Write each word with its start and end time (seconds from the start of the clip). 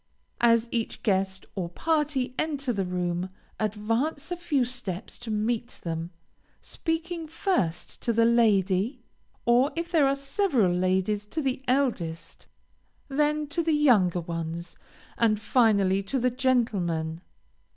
As 0.39 0.67
each 0.71 1.03
guest 1.03 1.45
or 1.53 1.69
party 1.69 2.33
enter 2.39 2.73
the 2.73 2.85
room, 2.87 3.29
advance 3.59 4.31
a 4.31 4.35
few 4.35 4.65
steps 4.65 5.15
to 5.19 5.29
meet 5.29 5.79
them, 5.83 6.09
speaking 6.59 7.27
first 7.27 8.01
to 8.01 8.11
the 8.11 8.25
lady, 8.25 9.03
or 9.45 9.71
if 9.75 9.91
there 9.91 10.07
are 10.07 10.15
several 10.15 10.73
ladies, 10.73 11.27
to 11.27 11.39
the 11.39 11.61
eldest, 11.67 12.47
then 13.09 13.45
to 13.49 13.61
the 13.61 13.73
younger 13.75 14.21
ones, 14.21 14.75
and 15.19 15.39
finally 15.39 16.01
to 16.01 16.17
the 16.17 16.31
gentlemen. 16.31 17.21